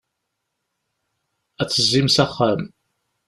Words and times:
Ad 1.61 1.67
d-tezim 1.67 2.07
s 2.09 2.17
axxam. 2.25 2.61